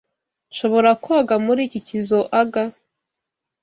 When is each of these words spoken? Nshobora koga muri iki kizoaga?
Nshobora 0.49 0.89
koga 1.03 1.35
muri 1.45 1.61
iki 1.67 1.79
kizoaga? 1.87 2.63